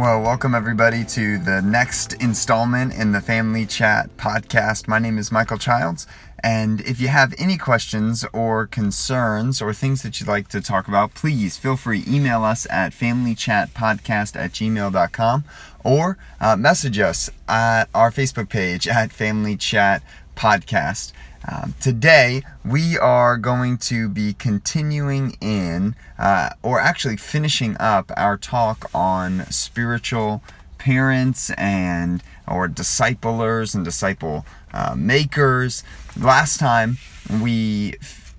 Well, 0.00 0.22
welcome 0.22 0.54
everybody 0.54 1.04
to 1.04 1.36
the 1.36 1.60
next 1.60 2.14
installment 2.14 2.94
in 2.94 3.12
the 3.12 3.20
Family 3.20 3.66
Chat 3.66 4.08
podcast. 4.16 4.88
My 4.88 4.98
name 4.98 5.18
is 5.18 5.30
Michael 5.30 5.58
Childs, 5.58 6.06
and 6.42 6.80
if 6.80 7.02
you 7.02 7.08
have 7.08 7.34
any 7.36 7.58
questions 7.58 8.24
or 8.32 8.66
concerns 8.66 9.60
or 9.60 9.74
things 9.74 10.02
that 10.02 10.18
you'd 10.18 10.26
like 10.26 10.48
to 10.48 10.62
talk 10.62 10.88
about, 10.88 11.12
please 11.12 11.58
feel 11.58 11.76
free 11.76 12.02
email 12.08 12.44
us 12.44 12.66
at 12.70 12.92
familychatpodcast 12.92 14.36
at 14.36 14.52
gmail.com 14.52 15.44
or 15.84 16.16
uh, 16.40 16.56
message 16.56 16.98
us 16.98 17.28
at 17.46 17.90
our 17.94 18.10
Facebook 18.10 18.48
page 18.48 18.88
at 18.88 19.12
Family 19.12 19.54
Chat 19.54 20.02
Podcast. 20.34 21.12
Um, 21.48 21.74
today, 21.80 22.42
we 22.64 22.98
are 22.98 23.36
going 23.38 23.78
to 23.78 24.08
be 24.08 24.34
continuing 24.34 25.36
in, 25.40 25.96
uh, 26.18 26.50
or 26.62 26.78
actually 26.80 27.16
finishing 27.16 27.76
up, 27.80 28.12
our 28.16 28.36
talk 28.36 28.90
on 28.94 29.46
spiritual 29.50 30.42
parents 30.78 31.50
and 31.50 32.22
or 32.46 32.68
disciplers 32.68 33.74
and 33.74 33.84
disciple 33.84 34.44
uh, 34.72 34.94
makers. 34.96 35.82
Last 36.18 36.58
time 36.58 36.98
we 37.42 37.94
f- 38.00 38.34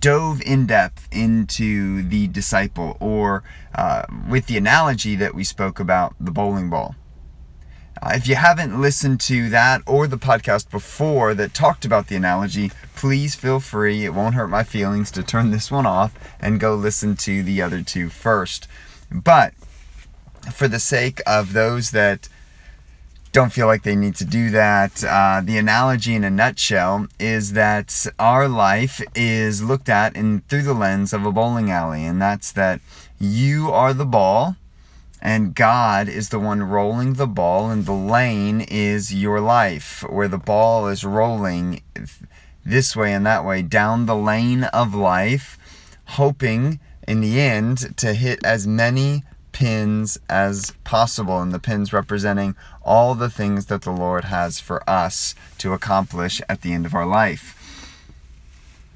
dove 0.00 0.40
in 0.42 0.66
depth 0.66 1.08
into 1.12 2.02
the 2.02 2.26
disciple, 2.28 2.96
or 3.00 3.44
uh, 3.74 4.04
with 4.28 4.46
the 4.46 4.56
analogy 4.56 5.14
that 5.16 5.34
we 5.34 5.44
spoke 5.44 5.78
about 5.78 6.14
the 6.18 6.30
bowling 6.30 6.70
ball. 6.70 6.96
Uh, 8.02 8.12
if 8.14 8.26
you 8.26 8.34
haven't 8.34 8.80
listened 8.80 9.20
to 9.20 9.50
that 9.50 9.82
or 9.86 10.06
the 10.06 10.16
podcast 10.16 10.70
before 10.70 11.34
that 11.34 11.52
talked 11.52 11.84
about 11.84 12.08
the 12.08 12.16
analogy, 12.16 12.70
please 12.96 13.34
feel 13.34 13.60
free. 13.60 14.04
It 14.04 14.14
won't 14.14 14.34
hurt 14.34 14.48
my 14.48 14.62
feelings 14.62 15.10
to 15.12 15.22
turn 15.22 15.50
this 15.50 15.70
one 15.70 15.86
off 15.86 16.14
and 16.40 16.60
go 16.60 16.74
listen 16.74 17.16
to 17.16 17.42
the 17.42 17.60
other 17.60 17.82
two 17.82 18.08
first. 18.08 18.66
But 19.10 19.52
for 20.52 20.68
the 20.68 20.80
sake 20.80 21.20
of 21.26 21.52
those 21.52 21.90
that 21.90 22.28
don't 23.32 23.52
feel 23.52 23.66
like 23.66 23.82
they 23.82 23.96
need 23.96 24.16
to 24.16 24.24
do 24.24 24.50
that, 24.50 25.04
uh, 25.04 25.40
the 25.44 25.58
analogy 25.58 26.14
in 26.14 26.24
a 26.24 26.30
nutshell 26.30 27.06
is 27.18 27.52
that 27.52 28.06
our 28.18 28.48
life 28.48 29.00
is 29.14 29.62
looked 29.62 29.88
at 29.88 30.16
in 30.16 30.40
through 30.48 30.62
the 30.62 30.74
lens 30.74 31.12
of 31.12 31.24
a 31.24 31.32
bowling 31.32 31.70
alley, 31.70 32.04
and 32.04 32.20
that's 32.20 32.50
that 32.52 32.80
you 33.18 33.70
are 33.70 33.92
the 33.92 34.06
ball 34.06 34.56
and 35.22 35.54
God 35.54 36.08
is 36.08 36.30
the 36.30 36.40
one 36.40 36.62
rolling 36.62 37.14
the 37.14 37.26
ball, 37.26 37.70
and 37.70 37.84
the 37.84 37.92
lane 37.92 38.60
is 38.60 39.14
your 39.14 39.40
life, 39.40 40.04
where 40.08 40.28
the 40.28 40.38
ball 40.38 40.86
is 40.88 41.04
rolling 41.04 41.82
this 42.64 42.94
way 42.96 43.12
and 43.12 43.26
that 43.26 43.44
way 43.44 43.62
down 43.62 44.06
the 44.06 44.16
lane 44.16 44.64
of 44.64 44.94
life, 44.94 45.58
hoping 46.04 46.80
in 47.06 47.20
the 47.20 47.40
end 47.40 47.96
to 47.98 48.14
hit 48.14 48.44
as 48.44 48.66
many 48.66 49.24
pins 49.52 50.18
as 50.28 50.72
possible, 50.84 51.40
and 51.40 51.52
the 51.52 51.58
pins 51.58 51.92
representing 51.92 52.54
all 52.82 53.14
the 53.14 53.30
things 53.30 53.66
that 53.66 53.82
the 53.82 53.90
Lord 53.90 54.24
has 54.26 54.60
for 54.60 54.88
us 54.88 55.34
to 55.58 55.72
accomplish 55.72 56.40
at 56.48 56.62
the 56.62 56.72
end 56.72 56.86
of 56.86 56.94
our 56.94 57.06
life. 57.06 57.56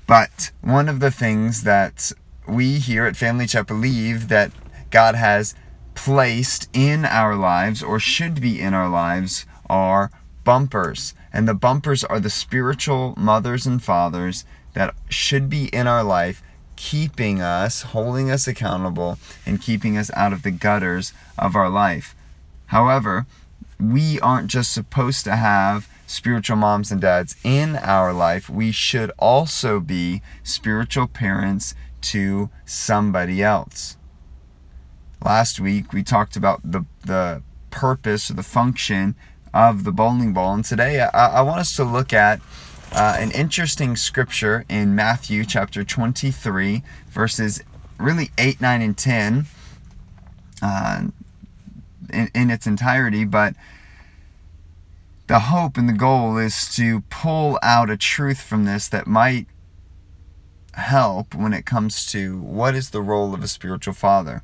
But 0.06 0.50
one 0.61 0.89
of 0.89 1.00
the 1.00 1.11
things 1.11 1.64
that 1.64 2.12
we 2.47 2.78
here 2.78 3.06
at 3.06 3.17
Family 3.17 3.47
Chat 3.47 3.67
believe 3.67 4.28
that 4.28 4.52
God 4.91 5.14
has 5.14 5.55
placed 5.95 6.69
in 6.73 7.05
our 7.05 7.37
lives 7.37 7.83
or 7.83 7.98
should 7.98 8.41
be 8.41 8.61
in 8.61 8.75
our 8.75 8.89
lives 8.89 9.47
are 9.69 10.11
bumpers. 10.45 11.14
And 11.33 11.48
the 11.48 11.55
bumpers 11.55 12.05
are 12.05 12.20
the 12.20 12.31
spiritual 12.31 13.14
mothers 13.17 13.67
and 13.67 13.83
fathers 13.83 14.45
that 14.75 14.95
should 15.09 15.48
be 15.48 15.67
in 15.67 15.86
our 15.86 16.05
life, 16.05 16.42
keeping 16.77 17.41
us, 17.41 17.83
holding 17.83 18.31
us 18.31 18.47
accountable, 18.47 19.19
and 19.47 19.61
keeping 19.61 19.97
us 19.97 20.11
out 20.14 20.33
of 20.33 20.42
the 20.42 20.51
gutters 20.51 21.12
of 21.39 21.57
our 21.57 21.70
life. 21.70 22.14
However, 22.67 23.27
we 23.80 24.20
aren't 24.20 24.48
just 24.48 24.73
supposed 24.73 25.24
to 25.24 25.36
have 25.36 25.89
spiritual 26.07 26.57
moms 26.57 26.92
and 26.92 27.01
dads 27.01 27.36
in 27.42 27.77
our 27.77 28.13
life, 28.13 28.48
we 28.48 28.70
should 28.70 29.11
also 29.19 29.80
be 29.80 30.23
spiritual 30.42 31.07
parents 31.07 31.74
to 32.01 32.51
somebody 32.64 33.42
else. 33.42 33.96
Last 35.24 35.58
week 35.58 35.95
we 35.95 36.02
talked 36.02 36.36
about 36.36 36.61
the 36.62 36.85
the 37.02 37.42
purpose 37.70 38.30
or 38.30 38.35
the 38.35 38.42
function 38.42 39.14
of 39.55 39.85
the 39.85 39.90
bowling 39.90 40.35
ball, 40.35 40.52
and 40.52 40.64
today 40.64 41.01
I, 41.01 41.39
I 41.39 41.40
want 41.40 41.61
us 41.61 41.74
to 41.77 41.85
look 41.85 42.12
at 42.12 42.42
uh, 42.92 43.17
an 43.18 43.30
interesting 43.30 43.96
scripture 43.96 44.67
in 44.68 44.95
Matthew 44.95 45.46
chapter 45.46 45.83
23, 45.83 46.83
verses 47.08 47.63
really 47.98 48.33
8, 48.36 48.61
9, 48.61 48.83
and 48.83 48.98
10 48.98 49.46
uh, 50.61 51.05
in, 52.13 52.30
in 52.34 52.51
its 52.51 52.67
entirety, 52.67 53.24
but 53.24 53.55
the 55.27 55.39
hope 55.39 55.79
and 55.79 55.89
the 55.89 55.95
goal 55.95 56.36
is 56.36 56.74
to 56.77 57.01
pull 57.08 57.58
out 57.63 57.89
a 57.89 57.96
truth 57.96 58.42
from 58.42 58.67
this 58.67 58.89
that 58.89 59.07
might 59.07 59.46
help 60.74 61.34
when 61.34 61.55
it 61.55 61.64
comes 61.64 62.05
to 62.13 62.39
what 62.40 62.74
is 62.74 62.90
the 62.90 63.01
role 63.01 63.33
of 63.33 63.42
a 63.42 63.48
spiritual 63.48 63.95
father. 63.95 64.42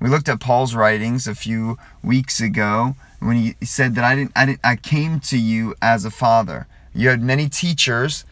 We 0.00 0.08
looked 0.08 0.28
at 0.28 0.40
Paul's 0.40 0.74
writings 0.74 1.26
a 1.26 1.34
few 1.34 1.78
weeks 2.02 2.40
ago 2.40 2.96
when 3.20 3.36
he 3.36 3.56
said 3.64 3.94
that 3.94 4.04
I 4.04 4.14
didn't 4.14 4.32
I 4.36 4.46
didn't 4.46 4.60
I 4.62 4.76
came 4.76 5.20
to 5.20 5.38
you 5.38 5.74
as 5.80 6.04
a 6.04 6.10
father. 6.10 6.66
You 6.94 7.08
had 7.08 7.22
many 7.22 7.48
teachers, 7.48 8.24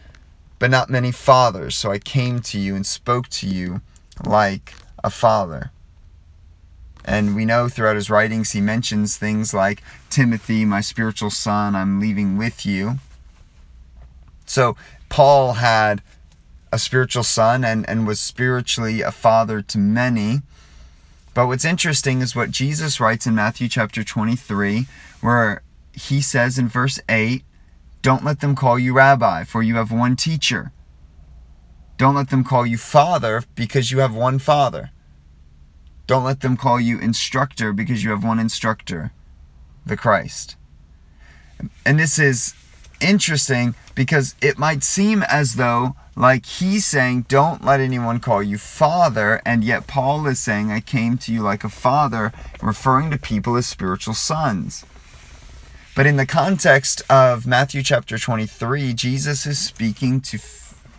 but 0.59 0.69
not 0.69 0.89
many 0.89 1.11
fathers, 1.11 1.75
so 1.75 1.91
I 1.91 1.99
came 1.99 2.39
to 2.41 2.59
you 2.59 2.75
and 2.75 2.85
spoke 2.85 3.29
to 3.29 3.47
you 3.47 3.81
like 4.23 4.73
a 5.03 5.09
father. 5.09 5.71
And 7.03 7.35
we 7.35 7.45
know 7.45 7.69
throughout 7.69 7.95
his 7.95 8.09
writings 8.09 8.51
he 8.51 8.61
mentions 8.61 9.17
things 9.17 9.53
like 9.53 9.83
Timothy, 10.09 10.65
my 10.65 10.81
spiritual 10.81 11.29
son, 11.29 11.75
I'm 11.75 11.99
leaving 11.99 12.37
with 12.37 12.65
you. 12.65 12.95
So 14.45 14.75
Paul 15.09 15.53
had 15.53 16.01
a 16.71 16.79
spiritual 16.79 17.23
son 17.23 17.63
and, 17.63 17.87
and 17.87 18.07
was 18.07 18.19
spiritually 18.19 19.01
a 19.01 19.11
father 19.11 19.61
to 19.61 19.77
many. 19.77 20.41
But 21.35 21.47
what's 21.47 21.65
interesting 21.65 22.21
is 22.21 22.33
what 22.33 22.49
Jesus 22.49 23.01
writes 23.01 23.27
in 23.27 23.35
Matthew 23.35 23.67
chapter 23.67 24.05
23, 24.05 24.87
where 25.19 25.63
he 25.91 26.21
says 26.21 26.57
in 26.57 26.69
verse 26.69 26.97
8, 27.09 27.43
Don't 28.01 28.23
let 28.23 28.39
them 28.39 28.55
call 28.55 28.79
you 28.79 28.93
rabbi, 28.93 29.43
for 29.43 29.61
you 29.61 29.75
have 29.75 29.91
one 29.91 30.15
teacher. 30.15 30.71
Don't 31.97 32.15
let 32.15 32.29
them 32.29 32.45
call 32.45 32.65
you 32.65 32.77
father, 32.77 33.43
because 33.53 33.91
you 33.91 33.99
have 33.99 34.15
one 34.15 34.39
father. 34.39 34.91
Don't 36.07 36.23
let 36.23 36.39
them 36.39 36.55
call 36.55 36.79
you 36.79 36.99
instructor, 36.99 37.73
because 37.73 38.01
you 38.01 38.11
have 38.11 38.23
one 38.23 38.39
instructor, 38.39 39.11
the 39.85 39.97
Christ. 39.97 40.55
And 41.85 41.99
this 41.99 42.17
is 42.17 42.53
interesting 43.01 43.75
because 43.93 44.35
it 44.41 44.57
might 44.57 44.83
seem 44.83 45.21
as 45.23 45.55
though 45.55 45.97
like 46.15 46.45
he's 46.45 46.85
saying 46.85 47.25
don't 47.27 47.63
let 47.63 47.79
anyone 47.79 48.19
call 48.19 48.41
you 48.41 48.57
father 48.57 49.41
and 49.45 49.63
yet 49.63 49.87
paul 49.87 50.25
is 50.27 50.39
saying 50.39 50.71
i 50.71 50.79
came 50.79 51.17
to 51.17 51.33
you 51.33 51.41
like 51.41 51.63
a 51.63 51.69
father 51.69 52.31
referring 52.61 53.11
to 53.11 53.17
people 53.17 53.55
as 53.55 53.67
spiritual 53.67 54.13
sons. 54.13 54.85
But 55.95 56.05
in 56.05 56.17
the 56.17 56.25
context 56.25 57.01
of 57.09 57.45
matthew 57.47 57.83
chapter 57.83 58.17
23 58.17 58.93
jesus 58.93 59.45
is 59.45 59.59
speaking 59.59 60.21
to 60.21 60.39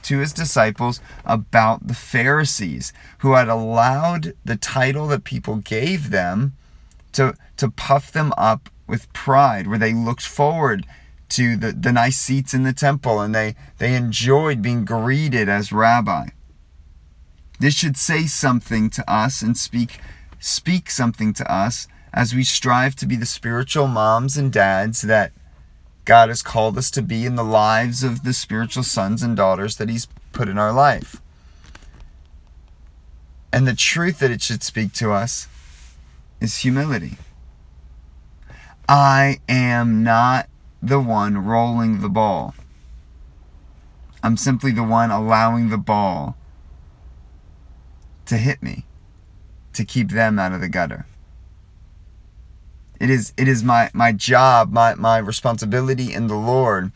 to 0.02 0.18
his 0.20 0.32
disciples 0.32 1.00
about 1.24 1.88
the 1.88 1.94
pharisees 1.94 2.92
who 3.18 3.32
had 3.32 3.48
allowed 3.48 4.34
the 4.44 4.56
title 4.56 5.08
that 5.08 5.24
people 5.24 5.56
gave 5.56 6.10
them 6.10 6.54
to 7.12 7.34
to 7.56 7.70
puff 7.70 8.12
them 8.12 8.32
up 8.38 8.70
with 8.86 9.12
pride 9.12 9.66
where 9.66 9.78
they 9.78 9.92
looked 9.92 10.26
forward 10.26 10.86
to 11.30 11.56
the, 11.56 11.72
the 11.72 11.92
nice 11.92 12.16
seats 12.16 12.54
in 12.54 12.62
the 12.62 12.72
temple 12.72 13.20
and 13.20 13.34
they, 13.34 13.54
they 13.78 13.94
enjoyed 13.94 14.62
being 14.62 14.84
greeted 14.84 15.48
as 15.48 15.72
rabbi. 15.72 16.28
This 17.58 17.74
should 17.74 17.96
say 17.96 18.26
something 18.26 18.90
to 18.90 19.10
us 19.10 19.42
and 19.42 19.56
speak 19.56 19.98
speak 20.38 20.90
something 20.90 21.32
to 21.32 21.52
us 21.52 21.88
as 22.12 22.34
we 22.34 22.44
strive 22.44 22.94
to 22.96 23.06
be 23.06 23.16
the 23.16 23.26
spiritual 23.26 23.86
moms 23.86 24.36
and 24.36 24.52
dads 24.52 25.02
that 25.02 25.32
God 26.04 26.28
has 26.28 26.42
called 26.42 26.78
us 26.78 26.90
to 26.92 27.02
be 27.02 27.26
in 27.26 27.34
the 27.34 27.44
lives 27.44 28.04
of 28.04 28.22
the 28.22 28.32
spiritual 28.32 28.84
sons 28.84 29.22
and 29.22 29.36
daughters 29.36 29.76
that 29.76 29.88
He's 29.88 30.06
put 30.32 30.48
in 30.48 30.56
our 30.56 30.72
life. 30.72 31.20
And 33.52 33.66
the 33.66 33.74
truth 33.74 34.20
that 34.20 34.30
it 34.30 34.42
should 34.42 34.62
speak 34.62 34.92
to 34.94 35.12
us 35.12 35.48
is 36.40 36.58
humility. 36.58 37.16
I 38.88 39.40
am 39.48 40.04
not 40.04 40.48
the 40.88 41.00
one 41.00 41.44
rolling 41.44 42.00
the 42.00 42.08
ball. 42.08 42.54
I'm 44.22 44.36
simply 44.36 44.72
the 44.72 44.82
one 44.82 45.10
allowing 45.10 45.68
the 45.68 45.78
ball 45.78 46.36
to 48.26 48.36
hit 48.36 48.62
me, 48.62 48.84
to 49.72 49.84
keep 49.84 50.10
them 50.10 50.38
out 50.38 50.52
of 50.52 50.60
the 50.60 50.68
gutter. 50.68 51.06
It 52.98 53.10
is 53.10 53.32
it 53.36 53.46
is 53.46 53.62
my, 53.62 53.90
my 53.92 54.12
job, 54.12 54.72
my, 54.72 54.94
my 54.94 55.18
responsibility 55.18 56.12
in 56.12 56.28
the 56.28 56.36
Lord, 56.36 56.92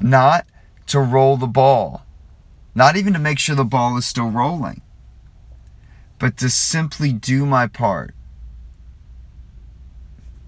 not 0.00 0.46
to 0.88 1.00
roll 1.00 1.36
the 1.36 1.46
ball, 1.46 2.04
not 2.74 2.96
even 2.96 3.12
to 3.12 3.18
make 3.18 3.38
sure 3.38 3.54
the 3.54 3.64
ball 3.64 3.96
is 3.96 4.06
still 4.06 4.30
rolling, 4.30 4.82
but 6.18 6.36
to 6.38 6.50
simply 6.50 7.12
do 7.12 7.46
my 7.46 7.66
part 7.66 8.14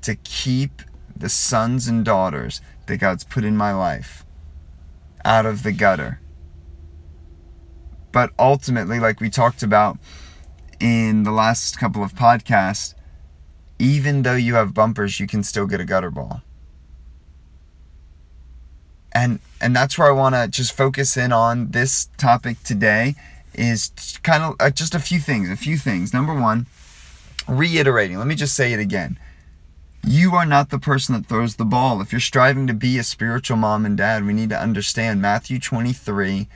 to 0.07 0.15
keep 0.15 0.83
the 1.21 1.29
sons 1.29 1.89
and 1.89 2.05
daughters 2.05 2.61
that 2.87 2.99
God's 2.99 3.25
put 3.25 3.45
in 3.45 3.57
my 3.57 3.73
life 3.73 4.25
out 5.25 5.47
of 5.47 5.63
the 5.63 5.73
gutter. 5.73 6.21
But 8.13 8.31
ultimately, 8.39 9.01
like 9.01 9.21
we 9.21 9.29
talked 9.29 9.63
about 9.63 9.99
in 10.81 11.25
the 11.25 11.33
last 11.33 11.79
couple 11.79 12.03
of 12.03 12.15
podcasts, 12.15 12.95
even 13.79 14.23
though 14.23 14.37
you 14.37 14.55
have 14.55 14.73
bumpers, 14.73 15.21
you 15.21 15.27
can 15.27 15.43
still 15.43 15.67
get 15.67 15.81
a 15.81 15.85
gutter 15.85 16.11
ball. 16.11 16.43
And 19.13 19.41
and 19.61 19.75
that's 19.75 19.99
where 19.99 20.09
I 20.09 20.13
want 20.13 20.35
to 20.35 20.49
just 20.49 20.73
focus 20.73 21.17
in 21.17 21.33
on 21.33 21.71
this 21.71 22.09
topic 22.19 22.63
today 22.63 23.15
is 23.55 23.91
kind 24.23 24.43
of 24.43 24.57
uh, 24.61 24.71
just 24.71 24.95
a 24.95 24.99
few 24.99 25.19
things, 25.19 25.49
a 25.51 25.57
few 25.57 25.79
things. 25.79 26.13
Number 26.13 26.35
1, 26.35 26.67
reiterating. 27.49 28.19
Let 28.19 28.27
me 28.27 28.35
just 28.35 28.55
say 28.55 28.73
it 28.73 28.81
again. 28.81 29.19
You 30.09 30.37
are 30.37 30.47
not 30.47 30.71
the 30.71 30.79
person 30.79 31.17
that 31.17 31.27
throws 31.27 31.57
the 31.57 31.65
ball. 31.65 32.01
If 32.01 32.13
you're 32.13 32.21
striving 32.21 32.69
to 32.69 32.75
be 32.75 32.97
a 32.97 33.03
spiritual 33.03 33.57
mom 33.57 33.85
and 33.85 33.97
dad, 33.97 34.25
we 34.25 34.35
need 34.35 34.51
to 34.51 34.61
understand 34.61 35.21
Matthew 35.21 35.59
23 35.59 36.47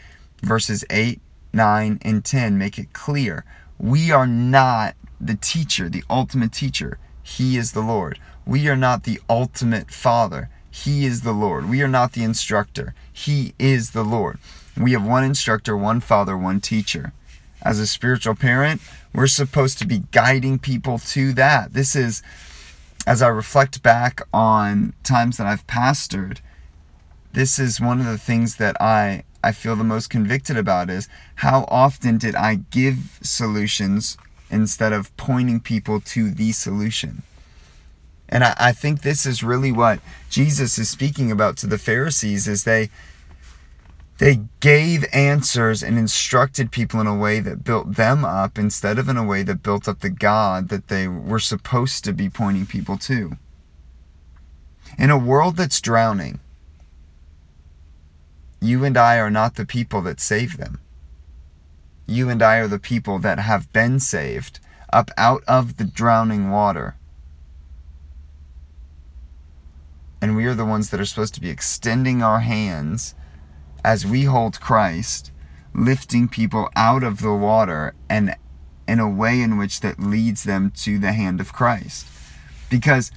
verses 0.41 0.85
8, 0.89 1.21
9 1.53 1.99
and 2.03 2.25
10 2.25 2.57
make 2.57 2.79
it 2.79 2.93
clear. 2.93 3.45
We 3.77 4.13
are 4.13 4.27
not 4.27 4.95
the 5.21 5.35
teacher, 5.35 5.89
the 5.89 6.05
ultimate 6.09 6.53
teacher. 6.53 6.99
He 7.25 7.57
is 7.57 7.73
the 7.73 7.81
Lord. 7.81 8.21
We 8.47 8.69
are 8.69 8.77
not 8.77 9.03
the 9.03 9.21
ultimate 9.29 9.91
father. 9.91 10.49
He 10.71 11.05
is 11.05 11.23
the 11.23 11.33
Lord. 11.33 11.69
We 11.69 11.83
are 11.83 11.89
not 11.89 12.13
the 12.13 12.23
instructor. 12.23 12.95
He 13.13 13.55
is 13.59 13.91
the 13.91 14.05
Lord. 14.05 14.39
We 14.77 14.93
have 14.93 15.05
one 15.05 15.25
instructor, 15.25 15.77
one 15.77 15.99
father, 15.99 16.39
one 16.39 16.61
teacher. 16.61 17.13
As 17.63 17.81
a 17.81 17.87
spiritual 17.89 18.37
parent, 18.37 18.81
we're 19.13 19.27
supposed 19.27 19.79
to 19.79 19.87
be 19.89 20.05
guiding 20.13 20.61
people 20.61 21.01
to 21.01 21.33
that. 21.33 21.73
This 21.73 21.97
is, 21.97 22.23
as 23.07 23.23
I 23.23 23.29
reflect 23.29 23.83
back 23.83 24.21
on 24.33 24.95
times 25.03 25.37
that 25.37 25.47
I've 25.47 25.67
pastored, 25.67 26.39
this 27.33 27.59
is 27.59 27.81
one 27.81 28.01
of 28.01 28.07
the 28.07 28.19
things 28.19 28.57
that 28.57 28.81
I, 28.81 29.25
I 29.43 29.53
feel 29.53 29.77
the 29.77 29.85
most 29.85 30.11
convicted 30.11 30.57
about 30.57 30.91
is 30.91 31.09
how 31.37 31.65
often 31.69 32.19
did 32.19 32.35
I 32.35 32.57
give 32.71 33.19
solutions 33.23 34.17
instead 34.51 34.93
of 34.93 35.17
pointing 35.17 35.61
people 35.61 36.01
to 36.01 36.31
the 36.31 36.53
solution. 36.53 37.23
And 38.29 38.45
I, 38.45 38.55
I 38.59 38.73
think 38.73 39.03
this 39.03 39.27
is 39.27 39.43
really 39.43 39.73
what 39.73 40.01
Jesus 40.29 40.79
is 40.79 40.91
speaking 40.91 41.31
about 41.31 41.57
to 41.59 41.67
the 41.67 41.79
Pharisees 41.79 42.47
is 42.47 42.65
they 42.65 42.91
they 44.21 44.43
gave 44.61 45.05
answers 45.13 45.83
and 45.83 45.99
instructed 45.99 46.71
people 46.71 47.01
in 47.01 47.09
a 47.09 47.17
way 47.17 47.41
that 47.41 47.65
built 47.65 47.97
them 47.97 48.25
up 48.25 48.57
instead 48.57 48.99
of 48.99 49.09
in 49.09 49.17
a 49.17 49.27
way 49.27 49.43
that 49.43 49.63
built 49.63 49.89
up 49.89 49.99
the 50.01 50.11
God 50.11 50.69
that 50.69 50.87
they 50.87 51.09
were 51.09 51.41
supposed 51.41 52.05
to 52.05 52.13
be 52.13 52.31
pointing 52.31 52.67
people 52.67 52.97
to. 52.99 53.33
In 54.97 55.11
a 55.11 55.19
world 55.19 55.57
that's 55.57 55.81
drowning, 55.81 56.39
you 58.61 58.85
and 58.85 58.97
I 58.97 59.19
are 59.19 59.31
not 59.31 59.57
the 59.57 59.67
people 59.67 60.03
that 60.03 60.21
save 60.21 60.57
them 60.57 60.79
you 62.11 62.29
and 62.29 62.43
I 62.43 62.57
are 62.57 62.67
the 62.67 62.81
people 62.81 63.21
that 63.21 63.39
have 63.39 63.73
been 63.73 64.01
saved 64.01 64.59
up 64.93 65.11
out 65.17 65.45
of 65.47 65.77
the 65.77 65.85
drowning 65.85 66.51
water. 66.51 66.97
And 70.21 70.37
we 70.37 70.45
are 70.47 70.55
the 70.55 70.67
ones 70.67 70.91
that 70.91 71.01
are 71.01 71.07
supposed 71.07 71.35
to 71.35 71.41
be 71.41 71.51
extending 71.51 72.21
our 72.21 72.41
hands 72.41 73.15
as 73.91 74.07
we 74.07 74.23
hold 74.23 74.61
Christ, 74.61 75.33
lifting 75.75 76.29
people 76.29 76.71
out 76.77 77.03
of 77.03 77.19
the 77.19 77.35
water 77.35 77.93
and 78.09 78.37
in 78.87 79.01
a 79.01 79.11
way 79.11 79.41
in 79.41 79.59
which 79.59 79.81
that 79.81 79.99
leads 79.99 80.45
them 80.45 80.71
to 80.71 80.97
the 80.97 81.13
hand 81.13 81.41
of 81.41 81.53
Christ. 81.53 82.07
Because 82.71 83.11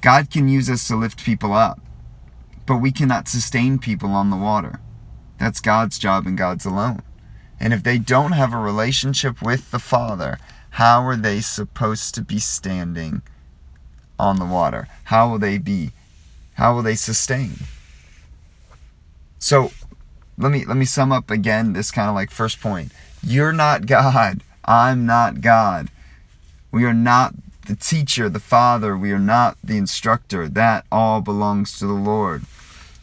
God 0.00 0.30
can 0.30 0.48
use 0.48 0.70
us 0.70 0.88
to 0.88 0.96
lift 0.96 1.26
people 1.26 1.52
up, 1.52 1.78
but 2.64 2.78
we 2.78 2.90
cannot 2.90 3.28
sustain 3.28 3.78
people 3.78 4.12
on 4.12 4.30
the 4.30 4.38
water. 4.38 4.80
That's 5.38 5.60
God's 5.60 5.98
job 5.98 6.26
and 6.26 6.38
God's 6.38 6.64
alone. 6.64 7.02
And 7.60 7.74
if 7.74 7.82
they 7.82 7.98
don't 7.98 8.32
have 8.32 8.54
a 8.54 8.58
relationship 8.58 9.42
with 9.42 9.72
the 9.72 9.78
Father, 9.78 10.38
how 10.70 11.02
are 11.02 11.16
they 11.16 11.42
supposed 11.42 12.14
to 12.14 12.22
be 12.22 12.38
standing 12.38 13.20
on 14.18 14.38
the 14.38 14.46
water? 14.46 14.88
How 15.04 15.28
will 15.28 15.38
they 15.38 15.58
be? 15.58 15.90
How 16.54 16.74
will 16.74 16.82
they 16.82 16.94
sustain? 16.94 17.56
So 19.38 19.72
let 20.36 20.50
me 20.50 20.64
let 20.64 20.76
me 20.76 20.84
sum 20.84 21.12
up 21.12 21.30
again 21.30 21.72
this 21.72 21.90
kind 21.90 22.08
of 22.08 22.14
like 22.14 22.30
first 22.30 22.60
point. 22.60 22.92
You're 23.22 23.52
not 23.52 23.86
God. 23.86 24.42
I'm 24.64 25.06
not 25.06 25.40
God. 25.40 25.88
We 26.70 26.84
are 26.84 26.94
not 26.94 27.34
the 27.66 27.76
teacher, 27.76 28.28
the 28.28 28.40
father. 28.40 28.96
We 28.96 29.12
are 29.12 29.18
not 29.18 29.56
the 29.62 29.76
instructor. 29.76 30.48
That 30.48 30.86
all 30.90 31.20
belongs 31.20 31.78
to 31.78 31.86
the 31.86 31.92
Lord. 31.92 32.42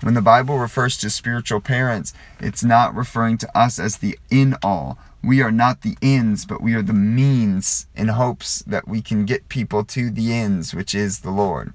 When 0.02 0.16
the 0.16 0.22
Bible 0.22 0.58
refers 0.58 0.98
to 0.98 1.10
spiritual 1.12 1.62
parents, 1.62 2.14
it's 2.40 2.64
not 2.64 2.96
referring 2.96 3.38
to 3.40 3.58
us 3.58 3.78
as 3.80 3.98
the 3.98 4.18
in 4.32 4.56
all. 4.64 4.98
We 5.24 5.44
are 5.44 5.52
not 5.52 5.82
the 5.82 5.96
ends, 6.02 6.46
but 6.46 6.62
we 6.62 6.74
are 6.74 6.82
the 6.82 6.94
means 6.94 7.86
in 7.96 8.08
hopes 8.08 8.64
that 8.64 8.88
we 8.88 9.04
can 9.04 9.26
get 9.26 9.50
people 9.50 9.84
to 9.86 10.10
the 10.10 10.34
ends, 10.34 10.74
which 10.74 10.96
is 10.96 11.20
the 11.20 11.30
Lord. 11.30 11.74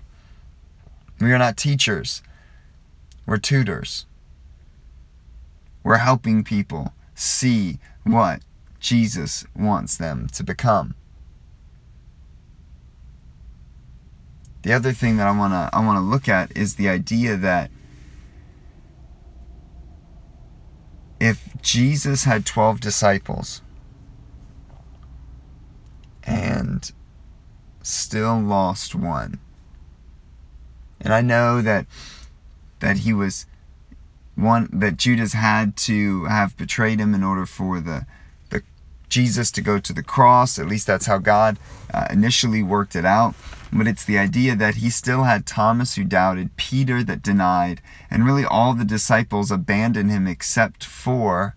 We 1.20 1.32
are 1.32 1.38
not 1.38 1.56
teachers, 1.56 2.22
we're 3.24 3.38
tutors. 3.38 4.06
We're 5.86 5.98
helping 5.98 6.42
people 6.42 6.94
see 7.14 7.78
what 8.02 8.42
Jesus 8.80 9.46
wants 9.54 9.96
them 9.96 10.26
to 10.32 10.42
become. 10.42 10.96
The 14.62 14.72
other 14.72 14.92
thing 14.92 15.16
that 15.18 15.28
I 15.28 15.30
want 15.30 15.52
to 15.52 15.70
I 15.72 15.86
want 15.86 15.98
to 15.98 16.00
look 16.00 16.28
at 16.28 16.56
is 16.56 16.74
the 16.74 16.88
idea 16.88 17.36
that 17.36 17.70
if 21.20 21.54
Jesus 21.62 22.24
had 22.24 22.44
12 22.44 22.80
disciples 22.80 23.62
and 26.24 26.90
still 27.80 28.40
lost 28.40 28.96
one, 28.96 29.38
and 31.00 31.14
I 31.14 31.20
know 31.20 31.62
that 31.62 31.86
that 32.80 32.96
he 32.98 33.12
was 33.12 33.46
one 34.36 34.68
that 34.72 34.98
Judas 34.98 35.32
had 35.32 35.76
to 35.78 36.26
have 36.26 36.56
betrayed 36.56 37.00
him 37.00 37.14
in 37.14 37.24
order 37.24 37.46
for 37.46 37.80
the 37.80 38.06
the 38.50 38.62
Jesus 39.08 39.50
to 39.52 39.62
go 39.62 39.78
to 39.78 39.92
the 39.92 40.02
cross. 40.02 40.58
At 40.58 40.68
least 40.68 40.86
that's 40.86 41.06
how 41.06 41.18
God 41.18 41.58
uh, 41.92 42.06
initially 42.10 42.62
worked 42.62 42.94
it 42.94 43.04
out. 43.04 43.34
But 43.72 43.88
it's 43.88 44.04
the 44.04 44.18
idea 44.18 44.54
that 44.54 44.76
he 44.76 44.90
still 44.90 45.24
had 45.24 45.44
Thomas 45.44 45.96
who 45.96 46.04
doubted, 46.04 46.56
Peter 46.56 47.02
that 47.02 47.22
denied, 47.22 47.80
and 48.10 48.24
really 48.24 48.44
all 48.44 48.74
the 48.74 48.84
disciples 48.84 49.50
abandoned 49.50 50.10
him 50.10 50.26
except 50.26 50.84
for 50.84 51.56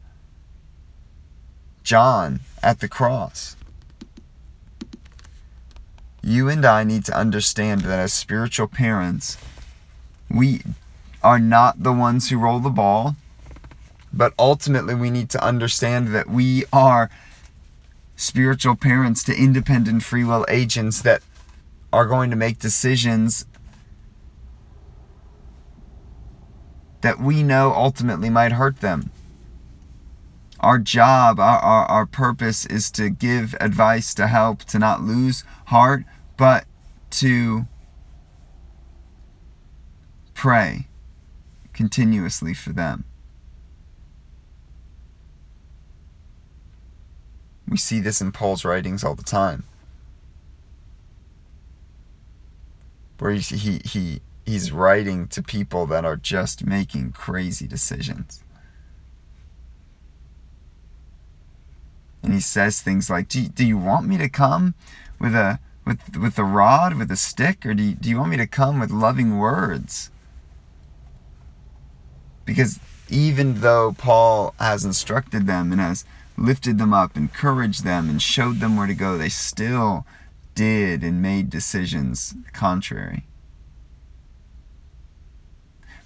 John 1.84 2.40
at 2.64 2.80
the 2.80 2.88
cross. 2.88 3.56
You 6.22 6.50
and 6.50 6.66
I 6.66 6.84
need 6.84 7.06
to 7.06 7.18
understand 7.18 7.82
that 7.82 8.00
as 8.00 8.14
spiritual 8.14 8.68
parents, 8.68 9.38
we 10.30 10.62
are 11.24 11.40
not 11.40 11.84
the 11.84 11.94
ones 11.94 12.30
who 12.30 12.38
roll 12.38 12.60
the 12.60 12.70
ball, 12.70 13.16
but 14.14 14.34
ultimately 14.40 14.96
we 14.96 15.10
need 15.10 15.30
to 15.30 15.44
understand 15.44 16.10
that 16.10 16.30
we 16.30 16.64
are 16.72 17.10
spiritual 18.16 18.76
parents 18.76 19.24
to 19.24 19.36
independent 19.36 20.04
free 20.04 20.24
will 20.24 20.46
agents 20.50 21.02
that 21.02 21.22
are 21.92 22.06
going 22.06 22.30
to 22.30 22.36
make 22.36 22.60
decisions 22.60 23.46
that 27.02 27.20
we 27.20 27.44
know 27.44 27.74
ultimately 27.74 28.30
might 28.30 28.52
hurt 28.52 28.82
them. 28.82 29.10
Our 30.60 30.78
job, 30.78 31.40
our, 31.40 31.60
our, 31.60 31.86
our 31.86 32.06
purpose 32.06 32.66
is 32.66 32.92
to 32.92 33.10
give 33.10 33.56
advice, 33.62 34.14
to 34.16 34.28
help, 34.28 34.66
to 34.66 34.80
not 34.80 35.02
lose 35.02 35.46
heart, 35.68 36.04
but 36.36 36.66
to 37.12 37.68
pray 40.34 40.89
continuously 41.80 42.54
for 42.54 42.74
them. 42.74 43.06
We 47.70 47.78
see 47.78 48.02
this 48.02 48.20
in 48.20 48.34
Paul's 48.34 48.66
writings 48.66 49.02
all 49.02 49.16
the 49.16 49.24
time. 49.24 49.64
where 53.18 53.32
he, 53.32 53.56
he, 53.56 53.82
he 53.86 54.22
he's 54.46 54.72
writing 54.72 55.28
to 55.28 55.42
people 55.42 55.86
that 55.88 56.04
are 56.04 56.16
just 56.18 56.66
making 56.66 57.14
crazy 57.14 57.68
decisions. 57.68 58.44
And 62.24 62.34
he 62.34 62.42
says 62.42 62.82
things 62.82 63.10
like, 63.10 63.30
do, 63.30 63.48
do 63.48 63.66
you 63.66 63.78
want 63.78 64.06
me 64.06 64.18
to 64.18 64.30
come 64.30 64.74
with 65.20 65.34
a 65.34 65.60
with 65.86 66.18
with 66.18 66.38
a 66.38 66.44
rod, 66.44 66.96
with 66.96 67.10
a 67.10 67.16
stick, 67.16 67.66
or 67.66 67.74
do 67.74 67.84
you, 67.84 67.96
do 67.96 68.10
you 68.10 68.18
want 68.18 68.32
me 68.32 68.38
to 68.38 68.48
come 68.48 68.80
with 68.80 68.92
loving 68.92 69.38
words? 69.38 70.12
Because 72.50 72.80
even 73.10 73.62
though 73.62 73.94
Paul 73.96 74.56
has 74.60 74.84
instructed 74.84 75.46
them 75.46 75.72
and 75.72 75.80
has 75.80 76.04
lifted 76.36 76.80
them 76.80 76.96
up, 76.96 77.16
encouraged 77.16 77.84
them, 77.84 78.10
and 78.10 78.20
showed 78.20 78.60
them 78.60 78.76
where 78.76 78.88
to 78.88 78.96
go, 78.96 79.20
they 79.20 79.30
still 79.30 80.04
did 80.56 81.04
and 81.04 81.22
made 81.22 81.52
decisions 81.52 82.34
contrary. 82.52 83.26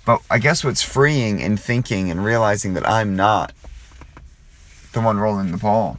But 0.06 0.22
I 0.30 0.38
guess 0.38 0.66
what's 0.66 0.84
freeing 0.84 1.40
in 1.40 1.56
thinking 1.56 2.12
and 2.12 2.26
realizing 2.26 2.74
that 2.74 2.86
I'm 2.86 3.16
not 3.16 3.54
the 4.92 5.00
one 5.00 5.18
rolling 5.18 5.54
the 5.54 5.58
ball 5.58 5.98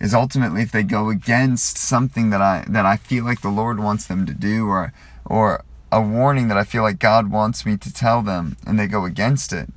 is 0.00 0.14
ultimately 0.14 0.62
if 0.62 0.72
they 0.72 0.82
go 0.82 1.10
against 1.10 1.76
something 1.76 2.30
that 2.30 2.40
I 2.40 2.64
that 2.66 2.86
I 2.86 2.96
feel 2.96 3.24
like 3.24 3.42
the 3.42 3.50
Lord 3.50 3.78
wants 3.78 4.06
them 4.06 4.24
to 4.24 4.32
do 4.32 4.66
or 4.68 4.94
or 5.26 5.66
a 5.94 6.00
warning 6.00 6.48
that 6.48 6.58
I 6.58 6.64
feel 6.64 6.82
like 6.82 6.98
God 6.98 7.30
wants 7.30 7.64
me 7.64 7.76
to 7.76 7.92
tell 7.92 8.20
them 8.20 8.56
and 8.66 8.76
they 8.76 8.88
go 8.88 9.04
against 9.04 9.52
it. 9.52 9.68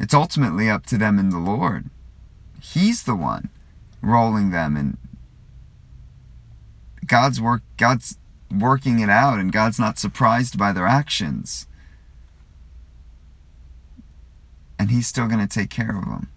It's 0.00 0.12
ultimately 0.12 0.68
up 0.68 0.84
to 0.86 0.98
them 0.98 1.16
and 1.16 1.30
the 1.30 1.38
Lord. 1.38 1.90
He's 2.60 3.04
the 3.04 3.14
one 3.14 3.48
rolling 4.02 4.50
them 4.50 4.76
and 4.76 4.98
God's 7.06 7.40
work 7.40 7.62
God's 7.76 8.18
working 8.50 8.98
it 8.98 9.08
out 9.08 9.38
and 9.38 9.52
God's 9.52 9.78
not 9.78 9.96
surprised 9.96 10.58
by 10.58 10.72
their 10.72 10.88
actions. 10.88 11.68
And 14.76 14.90
he's 14.90 15.06
still 15.06 15.28
going 15.28 15.38
to 15.38 15.46
take 15.46 15.70
care 15.70 15.96
of 15.96 16.04
them. 16.04 16.30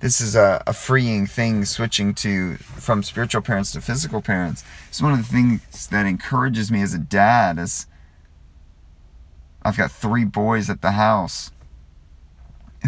This 0.00 0.20
is 0.20 0.34
a, 0.34 0.62
a 0.66 0.72
freeing 0.72 1.26
thing 1.26 1.64
switching 1.64 2.14
to 2.14 2.56
from 2.56 3.02
spiritual 3.02 3.42
parents 3.42 3.72
to 3.72 3.80
physical 3.80 4.20
parents. 4.20 4.64
It's 4.88 5.00
one 5.00 5.12
of 5.12 5.18
the 5.18 5.24
things 5.24 5.86
that 5.88 6.06
encourages 6.06 6.70
me 6.70 6.82
as 6.82 6.94
a 6.94 6.98
dad 6.98 7.58
as 7.58 7.86
I've 9.62 9.78
got 9.78 9.90
three 9.90 10.24
boys 10.24 10.68
at 10.68 10.82
the 10.82 10.92
house 10.92 11.50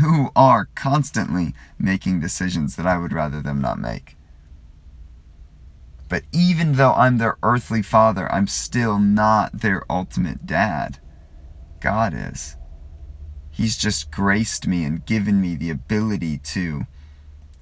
who 0.00 0.30
are 0.36 0.68
constantly 0.74 1.54
making 1.78 2.20
decisions 2.20 2.76
that 2.76 2.86
I 2.86 2.98
would 2.98 3.12
rather 3.12 3.40
them 3.40 3.60
not 3.60 3.78
make. 3.78 4.16
But 6.08 6.24
even 6.32 6.74
though 6.74 6.92
I'm 6.92 7.18
their 7.18 7.36
earthly 7.42 7.82
father, 7.82 8.30
I'm 8.30 8.46
still 8.46 8.98
not 8.98 9.60
their 9.60 9.84
ultimate 9.90 10.46
dad. 10.46 10.98
God 11.80 12.12
is. 12.14 12.56
He's 13.50 13.76
just 13.76 14.10
graced 14.10 14.66
me 14.66 14.84
and 14.84 15.04
given 15.06 15.40
me 15.40 15.56
the 15.56 15.70
ability 15.70 16.38
to, 16.38 16.86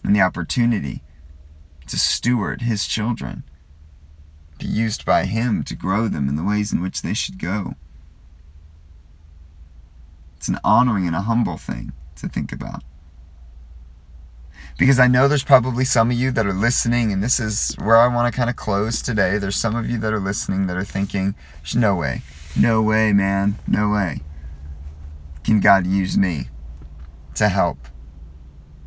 and 0.04 0.14
the 0.14 0.20
opportunity 0.20 1.02
to 1.88 1.98
steward 1.98 2.62
His 2.62 2.86
children, 2.86 3.42
be 4.58 4.66
used 4.66 5.04
by 5.04 5.24
Him 5.24 5.64
to 5.64 5.74
grow 5.74 6.06
them 6.06 6.28
in 6.28 6.36
the 6.36 6.44
ways 6.44 6.72
in 6.72 6.80
which 6.80 7.02
they 7.02 7.14
should 7.14 7.38
go. 7.38 7.74
It's 10.36 10.48
an 10.48 10.60
honoring 10.62 11.06
and 11.06 11.16
a 11.16 11.22
humble 11.22 11.56
thing 11.56 11.92
to 12.16 12.28
think 12.28 12.52
about 12.52 12.84
because 14.76 14.98
I 14.98 15.06
know 15.06 15.28
there's 15.28 15.44
probably 15.44 15.84
some 15.84 16.10
of 16.10 16.16
you 16.16 16.30
that 16.32 16.46
are 16.46 16.52
listening, 16.52 17.12
and 17.12 17.22
this 17.22 17.38
is 17.38 17.76
where 17.78 17.96
I 17.96 18.08
want 18.08 18.32
to 18.32 18.36
kind 18.36 18.50
of 18.50 18.56
close 18.56 19.00
today. 19.00 19.38
There's 19.38 19.56
some 19.56 19.76
of 19.76 19.88
you 19.88 19.98
that 19.98 20.12
are 20.12 20.20
listening 20.20 20.66
that 20.66 20.76
are 20.76 20.84
thinking, 20.84 21.34
there's 21.58 21.76
no 21.76 21.94
way, 21.94 22.22
no 22.56 22.82
way, 22.82 23.12
man, 23.12 23.56
no 23.68 23.90
way. 23.90 24.22
Can 25.44 25.60
God 25.60 25.86
use 25.86 26.18
me 26.18 26.48
to 27.36 27.48
help, 27.48 27.78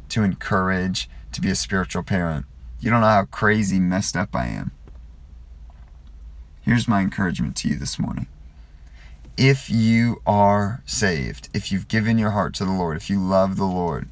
to 0.10 0.24
encourage, 0.24 1.10
to 1.32 1.42
be 1.42 1.50
a 1.50 1.56
spiritual 1.56 2.04
parent? 2.04 2.46
You 2.80 2.92
don't 2.92 3.02
know 3.02 3.08
how 3.08 3.26
crazy 3.26 3.80
messed 3.80 4.16
up 4.16 4.36
I 4.36 4.48
am. 4.48 4.72
Here's 6.62 6.88
my 6.88 7.02
encouragement 7.02 7.56
to 7.58 7.70
you 7.70 7.76
this 7.76 7.98
morning. 7.98 8.28
If 9.38 9.70
you 9.70 10.22
are 10.26 10.82
saved, 10.86 11.50
if 11.54 11.72
you've 11.72 11.88
given 11.88 12.18
your 12.18 12.32
heart 12.32 12.54
to 12.56 12.66
the 12.66 12.72
Lord, 12.72 12.98
if 12.98 13.10
you 13.10 13.20
love 13.20 13.56
the 13.56 13.66
Lord, 13.66 14.10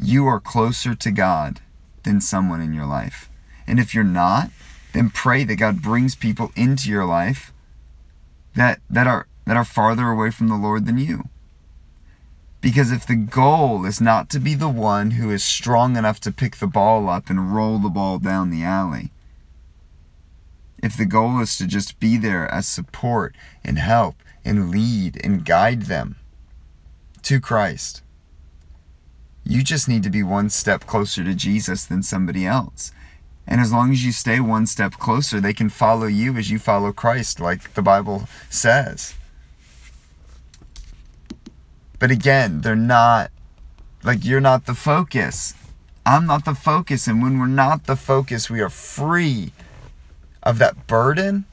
you 0.00 0.26
are 0.26 0.40
closer 0.40 0.94
to 0.94 1.10
God 1.10 1.60
than 2.04 2.20
someone 2.20 2.60
in 2.60 2.72
your 2.72 2.86
life. 2.86 3.28
And 3.66 3.80
if 3.80 3.94
you're 3.94 4.04
not, 4.04 4.50
then 4.92 5.10
pray 5.10 5.44
that 5.44 5.56
God 5.56 5.82
brings 5.82 6.14
people 6.14 6.52
into 6.54 6.88
your 6.88 7.04
life 7.04 7.52
that 8.54 8.80
that 8.88 9.06
are 9.06 9.26
that 9.46 9.56
are 9.56 9.64
farther 9.64 10.08
away 10.08 10.30
from 10.30 10.48
the 10.48 10.56
Lord 10.56 10.86
than 10.86 10.98
you. 10.98 11.28
Because 12.64 12.90
if 12.90 13.06
the 13.06 13.14
goal 13.14 13.84
is 13.84 14.00
not 14.00 14.30
to 14.30 14.40
be 14.40 14.54
the 14.54 14.70
one 14.70 15.10
who 15.10 15.30
is 15.30 15.44
strong 15.44 15.98
enough 15.98 16.18
to 16.20 16.32
pick 16.32 16.56
the 16.56 16.66
ball 16.66 17.10
up 17.10 17.28
and 17.28 17.54
roll 17.54 17.78
the 17.78 17.90
ball 17.90 18.18
down 18.18 18.48
the 18.48 18.64
alley, 18.64 19.10
if 20.82 20.96
the 20.96 21.04
goal 21.04 21.40
is 21.40 21.58
to 21.58 21.66
just 21.66 22.00
be 22.00 22.16
there 22.16 22.50
as 22.50 22.66
support 22.66 23.34
and 23.62 23.78
help 23.78 24.14
and 24.46 24.70
lead 24.70 25.20
and 25.22 25.44
guide 25.44 25.82
them 25.82 26.16
to 27.24 27.38
Christ, 27.38 28.00
you 29.44 29.62
just 29.62 29.86
need 29.86 30.02
to 30.02 30.08
be 30.08 30.22
one 30.22 30.48
step 30.48 30.86
closer 30.86 31.22
to 31.22 31.34
Jesus 31.34 31.84
than 31.84 32.02
somebody 32.02 32.46
else. 32.46 32.92
And 33.46 33.60
as 33.60 33.74
long 33.74 33.92
as 33.92 34.06
you 34.06 34.10
stay 34.10 34.40
one 34.40 34.66
step 34.66 34.94
closer, 34.94 35.38
they 35.38 35.52
can 35.52 35.68
follow 35.68 36.06
you 36.06 36.34
as 36.38 36.50
you 36.50 36.58
follow 36.58 36.94
Christ, 36.94 37.40
like 37.40 37.74
the 37.74 37.82
Bible 37.82 38.26
says. 38.48 39.12
But 42.04 42.10
again, 42.10 42.60
they're 42.60 42.76
not, 42.76 43.30
like, 44.02 44.26
you're 44.26 44.38
not 44.38 44.66
the 44.66 44.74
focus. 44.74 45.54
I'm 46.04 46.26
not 46.26 46.44
the 46.44 46.54
focus. 46.54 47.06
And 47.06 47.22
when 47.22 47.38
we're 47.38 47.46
not 47.46 47.84
the 47.84 47.96
focus, 47.96 48.50
we 48.50 48.60
are 48.60 48.68
free 48.68 49.52
of 50.42 50.58
that 50.58 50.86
burden 50.86 51.46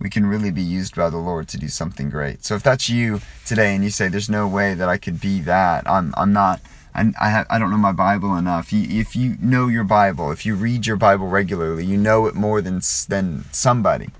we 0.00 0.10
can 0.10 0.26
really 0.26 0.50
be 0.50 0.62
used 0.62 0.96
by 0.96 1.10
the 1.10 1.16
Lord 1.16 1.46
to 1.50 1.58
do 1.58 1.68
something 1.68 2.10
great. 2.10 2.44
So 2.44 2.56
if 2.56 2.64
that's 2.64 2.88
you 2.88 3.20
today 3.46 3.76
and 3.76 3.84
you 3.84 3.90
say, 3.90 4.08
"There's 4.08 4.28
no 4.28 4.48
way 4.48 4.74
that 4.74 4.88
I 4.88 4.96
could 4.96 5.20
be 5.20 5.40
that," 5.42 5.88
I'm 5.88 6.12
I'm 6.16 6.32
not. 6.32 6.60
I 6.92 7.12
I, 7.20 7.28
have, 7.28 7.46
I 7.48 7.60
don't 7.60 7.70
know 7.70 7.76
my 7.76 7.92
Bible 7.92 8.34
enough. 8.34 8.72
You, 8.72 8.82
if 9.00 9.14
you 9.14 9.36
know 9.40 9.68
your 9.68 9.84
Bible, 9.84 10.32
if 10.32 10.44
you 10.44 10.56
read 10.56 10.88
your 10.88 10.96
Bible 10.96 11.28
regularly, 11.28 11.84
you 11.84 11.96
know 11.96 12.26
it 12.26 12.34
more 12.34 12.60
than 12.60 12.80
than 13.08 13.44
somebody. 13.52 14.10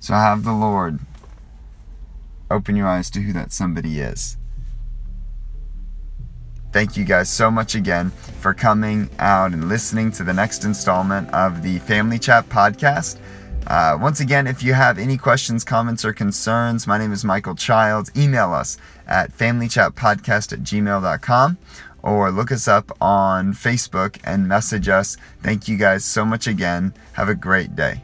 So 0.00 0.12
have 0.12 0.44
the 0.44 0.52
Lord 0.52 1.00
open 2.52 2.76
your 2.76 2.86
eyes 2.86 3.10
to 3.10 3.20
who 3.20 3.32
that 3.32 3.52
somebody 3.52 4.00
is. 4.00 4.36
Thank 6.72 6.96
you 6.96 7.04
guys 7.04 7.28
so 7.28 7.50
much 7.50 7.74
again 7.74 8.10
for 8.10 8.54
coming 8.54 9.10
out 9.18 9.52
and 9.52 9.68
listening 9.68 10.10
to 10.12 10.24
the 10.24 10.32
next 10.32 10.64
installment 10.64 11.28
of 11.34 11.62
the 11.62 11.78
Family 11.80 12.18
Chat 12.18 12.48
podcast. 12.48 13.18
Uh, 13.66 13.96
once 14.00 14.20
again, 14.20 14.46
if 14.46 14.62
you 14.62 14.72
have 14.72 14.98
any 14.98 15.16
questions, 15.16 15.64
comments, 15.64 16.04
or 16.04 16.12
concerns, 16.12 16.86
my 16.86 16.98
name 16.98 17.12
is 17.12 17.24
Michael 17.24 17.54
Childs. 17.54 18.10
Email 18.16 18.52
us 18.52 18.78
at 19.06 19.36
familychatpodcast 19.36 20.52
at 20.52 20.60
gmail.com 20.60 21.58
or 22.02 22.30
look 22.30 22.50
us 22.50 22.66
up 22.66 22.90
on 23.00 23.52
Facebook 23.52 24.18
and 24.24 24.48
message 24.48 24.88
us. 24.88 25.16
Thank 25.42 25.68
you 25.68 25.76
guys 25.76 26.04
so 26.04 26.24
much 26.24 26.46
again. 26.46 26.92
Have 27.12 27.28
a 27.28 27.34
great 27.34 27.76
day. 27.76 28.02